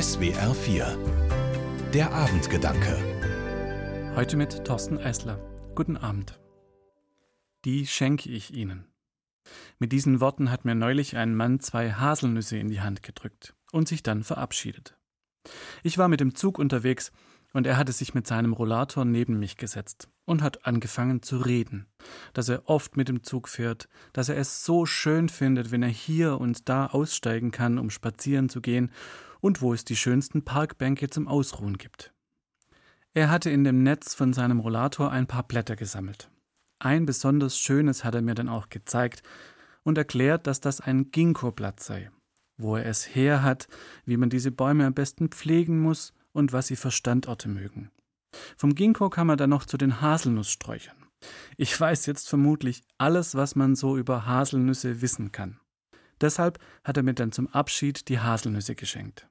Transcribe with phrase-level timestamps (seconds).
[0.00, 0.98] SWR 4
[1.94, 2.96] Der Abendgedanke
[4.16, 5.38] Heute mit Thorsten Eisler.
[5.76, 6.40] Guten Abend.
[7.64, 8.88] Die schenke ich Ihnen.
[9.78, 13.86] Mit diesen Worten hat mir neulich ein Mann zwei Haselnüsse in die Hand gedrückt und
[13.86, 14.98] sich dann verabschiedet.
[15.84, 17.12] Ich war mit dem Zug unterwegs
[17.52, 21.86] und er hatte sich mit seinem Rollator neben mich gesetzt und hat angefangen zu reden,
[22.32, 25.88] dass er oft mit dem Zug fährt, dass er es so schön findet, wenn er
[25.88, 28.90] hier und da aussteigen kann, um spazieren zu gehen,
[29.44, 32.14] und wo es die schönsten Parkbänke zum Ausruhen gibt.
[33.12, 36.30] Er hatte in dem Netz von seinem Rollator ein paar Blätter gesammelt.
[36.78, 39.22] Ein besonders schönes hat er mir dann auch gezeigt
[39.82, 42.10] und erklärt, dass das ein Ginkgo-Blatt sei,
[42.56, 43.68] wo er es her hat,
[44.06, 47.90] wie man diese Bäume am besten pflegen muss und was sie für Standorte mögen.
[48.56, 50.96] Vom Ginkgo kam er dann noch zu den Haselnusssträuchern.
[51.58, 55.60] Ich weiß jetzt vermutlich alles, was man so über Haselnüsse wissen kann.
[56.22, 59.28] Deshalb hat er mir dann zum Abschied die Haselnüsse geschenkt.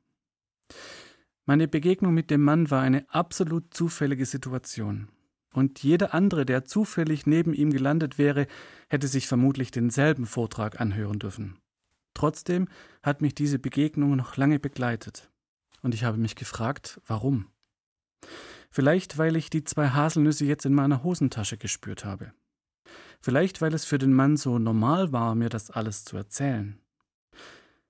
[1.45, 5.09] Meine Begegnung mit dem Mann war eine absolut zufällige Situation.
[5.53, 8.47] Und jeder andere, der zufällig neben ihm gelandet wäre,
[8.89, 11.59] hätte sich vermutlich denselben Vortrag anhören dürfen.
[12.13, 12.67] Trotzdem
[13.01, 15.29] hat mich diese Begegnung noch lange begleitet
[15.81, 17.47] und ich habe mich gefragt, warum.
[18.71, 22.33] Vielleicht, weil ich die zwei Haselnüsse jetzt in meiner Hosentasche gespürt habe.
[23.19, 26.79] Vielleicht, weil es für den Mann so normal war, mir das alles zu erzählen.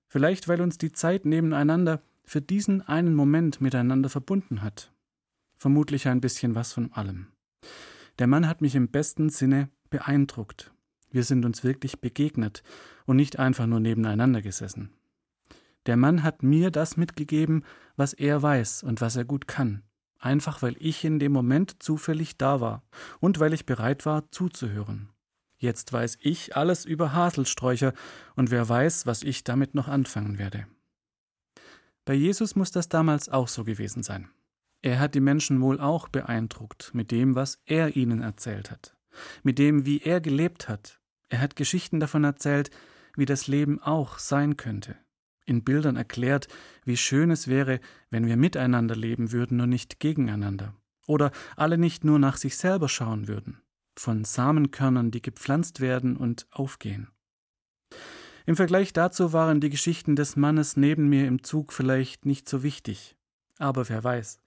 [0.07, 4.91] Vielleicht, weil uns die Zeit nebeneinander für diesen einen Moment miteinander verbunden hat.
[5.57, 7.27] Vermutlich ein bisschen was von allem.
[8.19, 10.71] Der Mann hat mich im besten Sinne beeindruckt.
[11.11, 12.63] Wir sind uns wirklich begegnet
[13.05, 14.91] und nicht einfach nur nebeneinander gesessen.
[15.85, 17.63] Der Mann hat mir das mitgegeben,
[17.95, 19.83] was er weiß und was er gut kann,
[20.19, 22.83] einfach weil ich in dem Moment zufällig da war
[23.19, 25.09] und weil ich bereit war zuzuhören.
[25.57, 27.93] Jetzt weiß ich alles über Haselsträucher
[28.35, 30.65] und wer weiß, was ich damit noch anfangen werde.
[32.05, 34.29] Bei Jesus muss das damals auch so gewesen sein.
[34.81, 38.97] Er hat die Menschen wohl auch beeindruckt mit dem, was er ihnen erzählt hat,
[39.43, 40.99] mit dem, wie er gelebt hat.
[41.29, 42.69] Er hat Geschichten davon erzählt,
[43.15, 44.97] wie das Leben auch sein könnte
[45.45, 46.47] in Bildern erklärt,
[46.85, 47.79] wie schön es wäre,
[48.09, 50.73] wenn wir miteinander leben würden und nicht gegeneinander.
[51.07, 53.61] Oder alle nicht nur nach sich selber schauen würden,
[53.95, 57.09] von Samenkörnern, die gepflanzt werden und aufgehen.
[58.45, 62.61] Im Vergleich dazu waren die Geschichten des Mannes neben mir im Zug vielleicht nicht so
[62.63, 63.15] wichtig.
[63.57, 64.39] Aber wer weiß,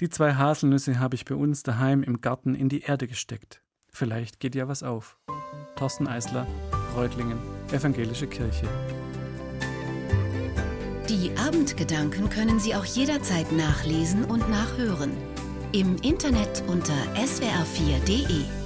[0.00, 3.62] die zwei Haselnüsse habe ich bei uns daheim im Garten in die Erde gesteckt.
[3.92, 5.18] Vielleicht geht ja was auf.
[5.76, 6.46] Thorsten Eisler,
[6.94, 7.38] Reutlingen,
[7.72, 8.68] Evangelische Kirche.
[11.08, 15.10] Die Abendgedanken können Sie auch jederzeit nachlesen und nachhören.
[15.72, 18.59] Im Internet unter swr4.de.